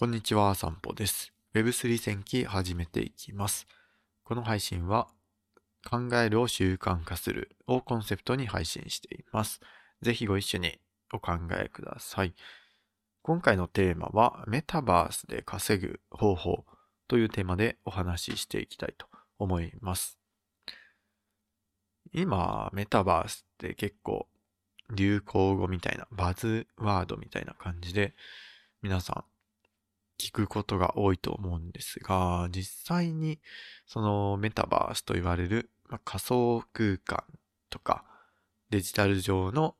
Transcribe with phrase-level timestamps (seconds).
[0.00, 1.30] こんにちは、散歩です。
[1.52, 3.66] Web3 戦記始めていきます。
[4.24, 5.08] この配信は、
[5.86, 9.60] 考えるを習慣化するをコンセプトに配信しています。
[10.00, 10.78] ぜひご一緒に
[11.12, 12.32] お考えください。
[13.20, 16.64] 今回のテーマは、メタバースで稼ぐ方法
[17.06, 19.06] というテーマでお話ししていきたいと
[19.38, 20.18] 思います。
[22.14, 24.28] 今、メタバースって結構
[24.94, 28.14] 流行語みたいな、バズワードみたいな感じで、
[28.80, 29.29] 皆さん
[30.20, 33.40] 聞くことが多いと思うんですが、実際に
[33.86, 37.24] そのメタバースと言われる、ま、仮想空間
[37.70, 38.04] とか
[38.68, 39.74] デジタル上の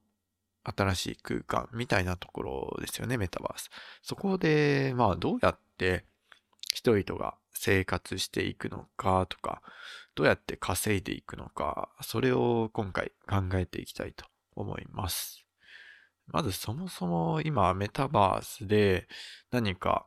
[0.64, 3.70] 新しい空間みたいなところですよね、メタバース。
[4.02, 6.04] そこで、まあどうやって
[6.72, 9.60] 人々が生活していくのかとか、
[10.14, 14.24] どうやって稼いでいくのか、それを今回考えていきたいと
[14.56, 15.45] 思います。
[16.32, 19.09] まずそもそも今メタバースで
[19.50, 20.06] 何か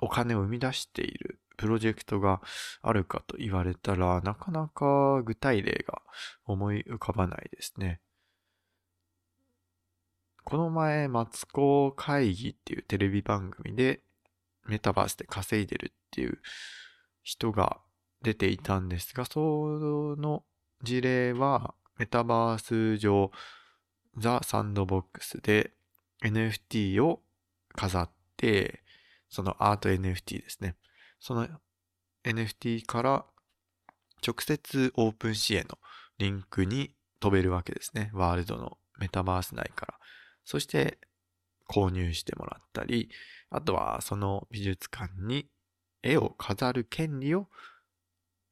[0.00, 2.40] お金を生み出しているプロジェクトが
[2.82, 6.02] あるかと言われたら、なかなか具体例が
[6.46, 8.00] 思い浮かばないですね。
[10.44, 14.00] この前、マツコ会議っていうテレビ番組で
[14.66, 16.38] メタバースで稼いでるっていう
[17.22, 17.80] 人が
[18.22, 19.40] 出ていたんですが、そ
[20.16, 20.44] の
[20.82, 23.30] 事例はメタバース上
[24.16, 25.72] The Sandbox で
[26.24, 27.20] NFT を
[27.74, 28.82] 飾って、
[29.28, 30.76] そのアート NFT ですね。
[31.20, 31.48] その
[32.24, 33.26] NFT から
[34.26, 35.78] 直接 OpenSea への
[36.18, 38.10] リンクに飛べるわけですね。
[38.12, 39.94] ワールドのメタバース内から。
[40.44, 40.98] そして
[41.68, 43.10] 購入してもらったり、
[43.50, 45.46] あとはその美術館に
[46.02, 47.48] 絵を飾る権利を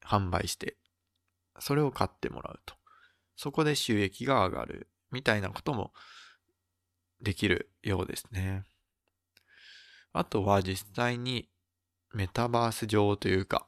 [0.04, 0.77] 販売して、
[1.58, 2.74] それを買ってもらうと。
[3.36, 5.92] そこで収益が上がるみたいなことも
[7.20, 8.64] できるようですね。
[10.17, 11.48] あとは実際に
[12.14, 13.67] メタバース上というか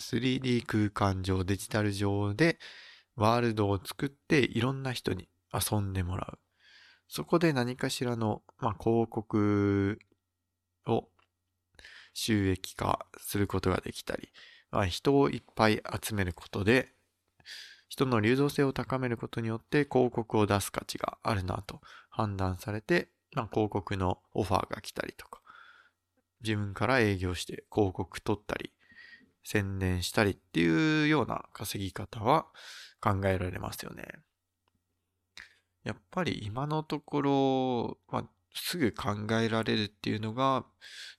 [0.00, 2.58] 3D 空間上、デジタル上で
[3.14, 6.38] ワールドを作っていろんな人に遊んでもらう。
[7.08, 9.98] そこで何かしらの、まあ、広告
[10.86, 11.08] を
[12.14, 14.30] 収益化することができたり、
[14.70, 16.88] まあ、人をいっぱい集めることで
[17.88, 25.41] 人の流動性を高めることによって広告を出す価値があるなと判断されて、まあ、広告のオファーが来たりとか、
[26.42, 28.72] 自分から営業して広告取ったり、
[29.44, 32.46] 宣伝したりっていうような稼ぎ方は
[33.00, 34.04] 考えられますよね。
[35.84, 39.10] やっぱり今のところ、まあ、すぐ考
[39.40, 40.64] えられるっていうのが、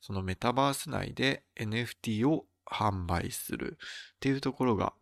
[0.01, 3.77] そのメタバース内で NFT を販売する
[4.15, 4.93] っていうところが、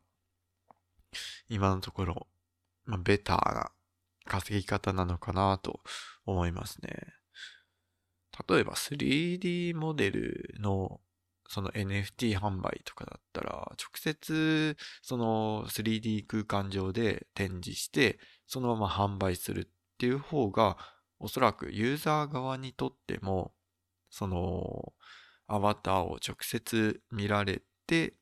[1.50, 2.28] 今のところ、
[2.86, 3.72] まあ、ベターな
[4.26, 5.82] 稼ぎ方なのかなと
[6.26, 7.21] 思いますね。
[8.48, 11.02] 例えば 3D モデルの
[11.50, 20.78] その NFT 販売とかだったら、直接その 3D 空間上で展示して、そのまま販売するっていう方が、
[21.20, 23.54] おそらくユーザー側にとっても、
[24.10, 24.94] その
[25.48, 28.14] アバターを直接見られて、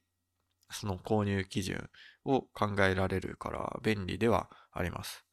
[0.72, 1.88] その購入基準
[2.26, 5.24] を考えられるから便利ではあります。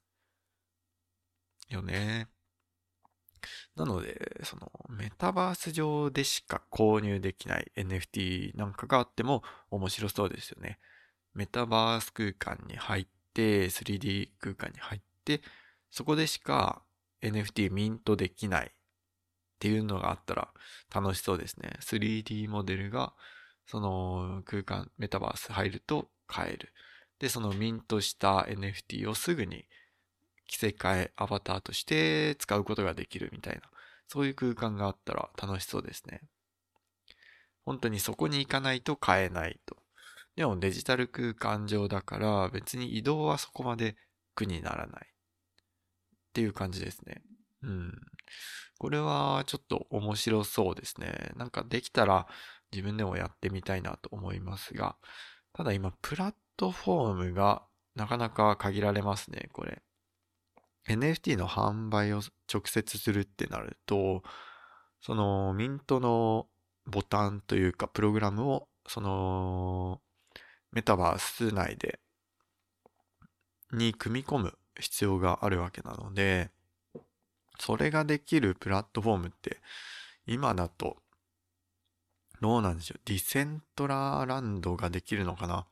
[1.70, 2.35] よね。
[3.76, 10.78] なので、そのメタバース上でしか購入できない NFT なんかがあっても面白そうですよね。
[11.34, 15.42] メタバース空間に入って、3D 空間に入って、
[15.90, 16.82] そこでしか
[17.22, 18.70] NFT ミントできないっ
[19.58, 20.48] ていうのがあったら
[20.94, 21.76] 楽しそうですね。
[21.80, 23.14] 3D モデルが
[23.66, 26.72] その空間、メタバース入ると買える。
[27.18, 29.66] で、そのミントした NFT をすぐに
[30.46, 33.62] 着せ替え、アバターとして使うことができるみたいな、
[34.08, 36.22] そういう空間があったら楽しそうですね。
[37.64, 39.76] 本当にそこに行かないと買えないと。
[40.36, 43.96] でもデジタル空間上だから別に移動はそこまで
[44.34, 45.06] 苦にならない。
[45.06, 47.22] っていう感じですね。
[47.62, 48.00] うん。
[48.78, 51.32] これはちょっと面白そうですね。
[51.36, 52.28] なんかできたら
[52.70, 54.96] 自分でもやってみたいなと思いますが、
[55.54, 57.62] ただ今プラットフォームが
[57.94, 59.82] なかなか限られますね、これ。
[60.88, 62.22] NFT の販売を
[62.52, 64.22] 直接するってなると、
[65.00, 66.46] そのミントの
[66.86, 70.00] ボタンというかプログラムをその
[70.72, 71.98] メタバース内で
[73.72, 76.50] に組み込む必要があるわけなので、
[77.58, 79.58] それができるプラットフォームって
[80.26, 80.98] 今だと
[82.40, 83.00] どうなんでしょう。
[83.04, 85.66] Decentraland ができるのかな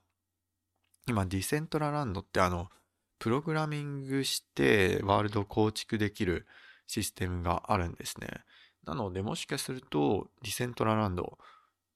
[1.07, 2.71] 今、 Decentraland ってあの、
[3.19, 6.47] プログラミングしてワールド構築できる
[6.87, 8.29] システムがあるんですね。
[8.87, 11.39] なので、もしかすると、 Decentraland を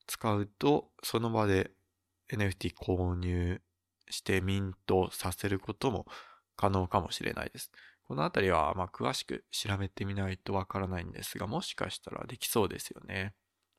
[0.06, 1.70] 使うと、その場で
[2.32, 3.60] NFT 購入
[4.10, 6.06] してミントさせることも
[6.56, 7.70] 可能かもしれないです。
[8.04, 13.34] このあたりは、まあ、詳しく調べてみないとわからないんですが、もしかしたらできそうですよね。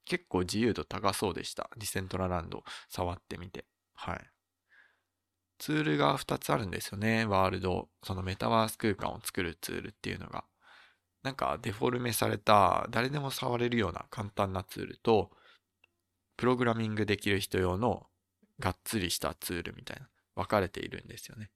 [0.05, 1.69] 結構自由度高そうでした。
[1.77, 3.65] Decentraland 触ってみて。
[3.95, 4.38] はい。
[5.59, 7.25] ツールが2つあるんですよね。
[7.25, 10.45] ワールド、そのメタバース空間を作るツールっていうのが。
[11.21, 15.31] なんかデフォルメされた誰でも触れるような簡単なツールと、
[16.37, 18.07] プログラミングできる人用の
[18.59, 21.51] がっつりしたツールみたいな分かれているんですよね。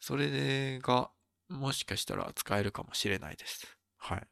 [0.00, 1.10] それが
[1.48, 3.76] もしかしたら使えるかもしれないです。
[3.98, 4.26] はい。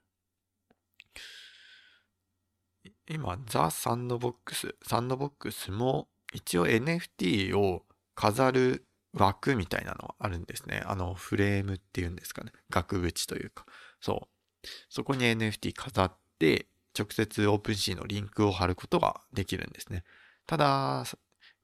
[3.09, 7.85] 今、 The Sandbox、Sandbox も一応 NFT を
[8.23, 10.85] 飾る枠みたいなのあるんですね。
[10.87, 12.53] あのフレームっていうんですかね。
[12.71, 13.67] 額縁というか。
[14.01, 14.29] そ
[14.63, 14.67] う。
[14.89, 20.05] そこに NFT 飾って、直接 OpenC のリンクを貼ることができるんですね。
[20.47, 21.05] ただ、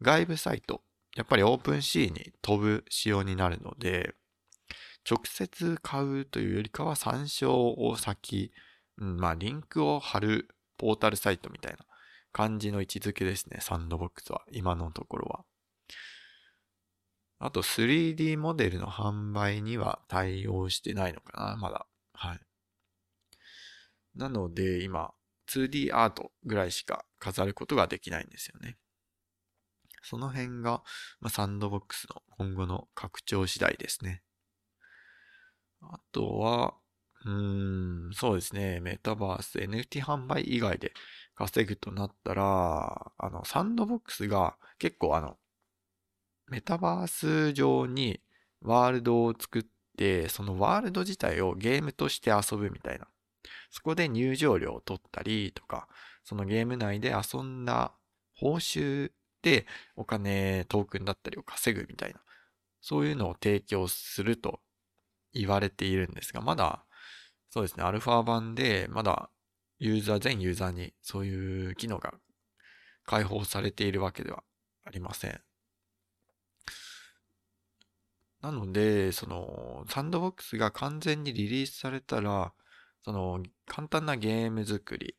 [0.03, 0.83] 外部サイト、
[1.15, 4.17] やっぱり OpenC に飛ぶ仕様になるので、
[5.09, 8.51] 直接買うというよりかは参照を先、
[8.97, 11.79] うん、まあリンクを貼るポータルサイトみたいな
[12.33, 15.45] 感じの位置づけですね、サンドボックスは、今のところは。
[17.39, 21.87] あと 3D モデルの販売には対応してないのかな、まだ。
[22.13, 22.41] はい。
[24.17, 25.13] なので今
[25.49, 28.77] 2D アートぐらいしか飾ることができないんですよね。
[30.03, 30.83] その辺が、
[31.21, 34.23] まあ、サンドボックスの今後の拡張次第ですね。
[35.83, 36.75] あとは、
[37.25, 38.81] うーん、そうですね。
[38.81, 40.93] メタバース、NFT 販売以外で
[41.35, 45.37] 稼ぐとなったら、あの、サンドボックスが結構あの、
[46.51, 48.21] メタバース上に
[48.63, 49.67] ワールドを作っ
[49.97, 53.07] て、そのワールド自体をゲームとして遊ぶみたいな。
[53.71, 55.89] そこで入場料を取ったりとか、
[56.25, 57.93] そのゲーム内で遊んだ
[58.35, 59.11] 報酬
[59.43, 59.67] で
[59.97, 62.21] お金、トークンだったりを稼ぐみたいな。
[62.81, 64.61] そういうのを提供すると
[65.33, 66.85] 言われているんですが、まだ、
[67.51, 69.31] そうですね、アルファ版で、まだ
[69.79, 72.15] ユーザー、全ユーザーにそういう機能が
[73.05, 74.43] 開放されているわけでは
[74.85, 75.48] ありません。
[78.41, 82.53] なので、その、サンドボックスが完全にリリースされたら、
[83.03, 85.17] その、簡単なゲーム作り、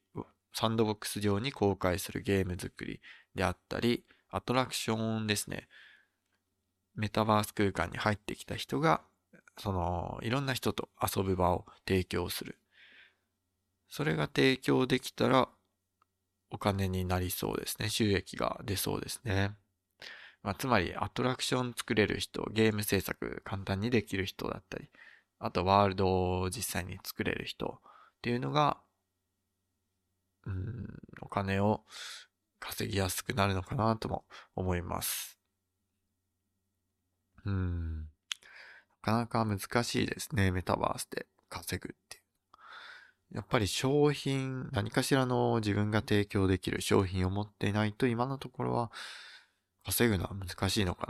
[0.54, 3.02] サンドボックス上に公開するゲーム作り
[3.36, 5.68] であったり、アトラクションですね。
[6.96, 9.02] メタバース空間に入ってきた人が、
[9.58, 12.58] その、いろんな人と遊ぶ場を提供する。
[13.90, 15.50] それが提供できたら、
[16.52, 17.90] お金になりそうですね。
[17.90, 19.56] 収益が出そうですね。
[20.44, 24.90] まあ、つまりアトラクション作れる人、ゲーム制作簡単にできる人だったり、
[25.40, 28.78] あとワールドを実際に作れる人っていうのが、
[30.46, 30.88] うん、
[31.22, 31.84] お金を
[32.60, 34.26] 稼ぎやすくなるのかなとも
[34.56, 35.38] 思います。
[37.46, 38.02] うん。
[38.02, 38.08] な
[39.02, 42.24] かなか難しいですね、メタバースで稼ぐっていう。
[43.36, 48.92] やっぱり商品、何かしらの自分が提供できる商品を持っていないと今のところは
[49.90, 51.08] 稼ぐのは難しいのか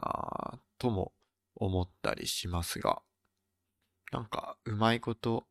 [0.54, 1.12] なとも
[1.56, 3.02] 思ったりしますが、
[4.14, 5.46] なんかうまいこと、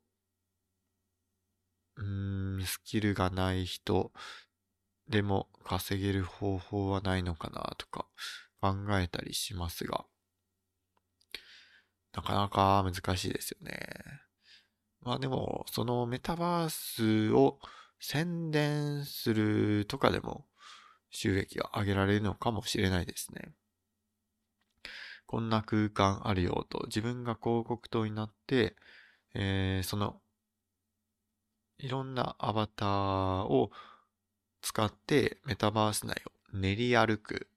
[1.96, 4.12] うーん、スキルがない人
[5.08, 8.06] でも稼げる方法はないのかなとか
[8.62, 10.06] 考えたりしますが、
[12.14, 13.74] なかなか難しいですよね。
[15.02, 17.58] まあでも、そのメタバースを
[18.00, 20.46] 宣伝するとかでも
[21.10, 23.52] 収益が上げられるのかもしれないですね。
[25.26, 28.76] こんな空間あるよと自分が広告塔になって、
[29.34, 30.20] えー、その
[31.78, 32.88] いろんなアバター
[33.44, 33.70] を
[34.62, 37.48] 使ってメタバース内を練り歩く。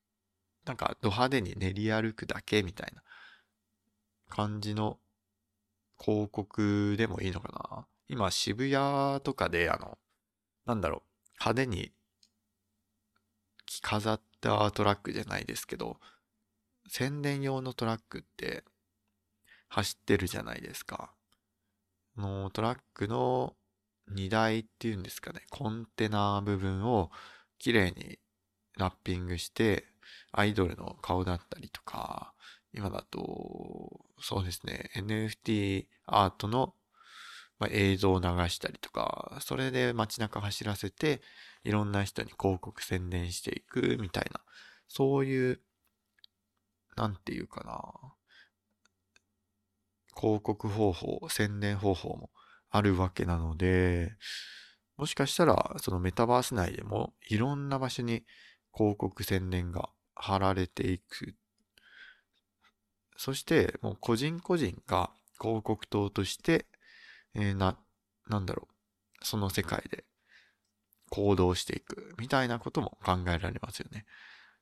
[0.66, 3.02] なんかド派手に練り歩くだけみたいな
[4.30, 5.00] 感じの
[6.00, 7.88] 広告でもいいのかな。
[8.08, 9.98] 今渋谷とかであの、
[10.66, 11.02] なんだろう、
[11.40, 11.92] 派手に
[13.82, 15.98] 飾ったトラックじゃないですけど、
[16.88, 18.64] 宣伝用のトラックって
[19.70, 21.14] 走ってるじゃないですか。
[22.18, 23.56] のトラックの
[24.10, 27.12] 荷台っていうんですかね、コンテナ部分を
[27.58, 28.20] きれいに
[28.78, 29.86] ラッピングして、
[30.32, 32.34] アイドルの顔だったりとか、
[32.74, 36.74] 今だと、そうですね、NFT アートの
[37.62, 41.22] まあ、映像を流したりとか、それで街中走らせて、
[41.64, 44.42] いろんな人に広告宣伝していくみたいな、
[44.88, 45.62] そういう、
[46.96, 48.16] なんていうかな、
[50.20, 52.32] 広告方法、宣伝方法も
[52.72, 54.16] あるわけなので、
[54.98, 58.26] もしかしたら、そのメタバース内でもいろんな場所に
[58.74, 61.36] 広告宣伝が貼られていく。
[63.18, 66.66] そして、もう個人個人が広告塔として、
[67.36, 67.78] えー、な、
[68.28, 68.68] なんだろ
[69.22, 70.06] う、その世界で
[71.10, 74.06] 行動していくみたいなことも考えられますよね。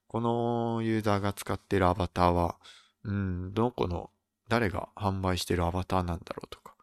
[0.07, 2.57] このユーザーが使っているアバターは、
[3.03, 4.09] うん、どこの、
[4.47, 6.73] 誰が販売しているアバターなんだろうとか。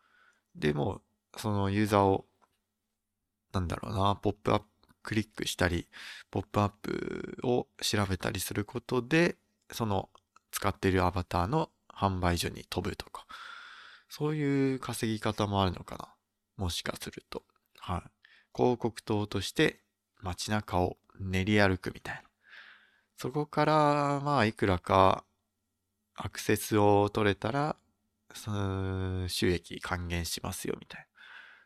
[0.54, 1.02] でも、
[1.36, 2.24] そのユーザーを、
[3.52, 4.66] なんだろうな、ポップアップ、
[5.02, 5.88] クリックしたり、
[6.30, 9.36] ポップアップを調べたりすることで、
[9.72, 10.08] その
[10.52, 13.26] 使っているアバターの販売所に飛ぶとか、
[14.08, 16.14] そういう稼ぎ方もあるのかな。
[16.56, 17.42] もしかすると。
[17.78, 18.02] はい。
[18.54, 19.80] 広告塔として
[20.20, 22.22] 街中を練り歩くみたいな。
[23.16, 25.24] そこから、まあ、いくらか
[26.14, 27.76] アクセスを取れたら、
[28.34, 31.06] その収益還元しますよみたいな。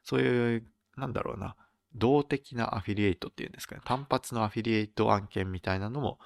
[0.04, 0.66] そういう、
[0.96, 1.56] なんだろうな、
[1.94, 3.82] 動的なアフィリエイトっていうんですかね。
[3.84, 6.18] 単発のアフィリエイト案件みたいなのも、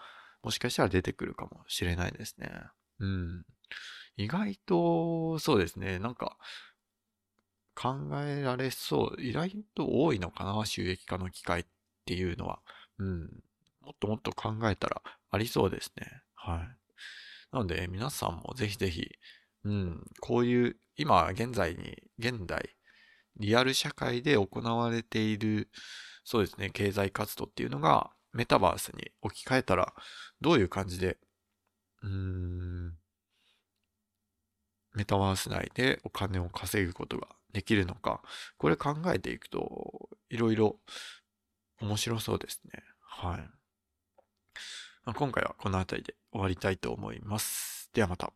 [0.42, 2.50] もしかしたら出てくるかもしれないですね。
[2.98, 3.44] うん。
[4.16, 5.98] 意外と、そうですね。
[5.98, 6.36] なんか、
[7.74, 7.94] 考
[8.24, 9.20] えられそう。
[9.20, 11.64] 意外と多いのかな、収益化の機会っ
[12.06, 12.60] ていうのは。
[12.98, 13.20] うん。
[13.80, 16.22] もっともっと考えたらありそうですね。
[16.34, 16.58] はい。
[17.52, 19.10] なので、皆さんもぜひぜひ、
[19.64, 22.76] うん、こういう、今現在に、現代、
[23.36, 25.68] リアル社会で行われている、
[26.24, 29.94] そうですね、経済活動っていうのが、メタバースに置き換えたら、
[30.40, 31.18] どういう感じで、
[32.02, 32.63] うーん、
[34.94, 38.22] メタバース内でお金を稼ぐことができるのか、
[38.58, 40.78] これ考えていくと、いろいろ
[41.80, 42.82] 面白そうですね。
[43.00, 43.50] はい。
[45.14, 47.90] 今回はこの辺りで終わりたいと思います。
[47.92, 48.32] ではまた。